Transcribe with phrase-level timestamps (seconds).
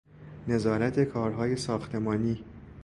[0.47, 2.43] نظارت کارهای ساختمانی